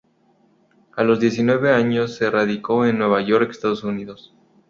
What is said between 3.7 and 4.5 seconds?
Unidos.